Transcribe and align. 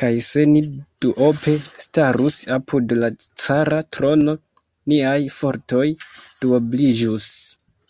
Kaj 0.00 0.08
se 0.24 0.42
ni 0.50 0.60
duope 1.04 1.54
starus 1.86 2.42
apud 2.58 2.94
la 3.00 3.12
cara 3.46 3.82
trono, 3.98 4.38
niaj 4.94 5.18
fortoj 5.40 5.88
duobliĝus! 6.06 7.36